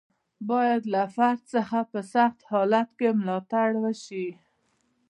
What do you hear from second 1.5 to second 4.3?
څخه په سخت حالت کې ملاتړ وشي.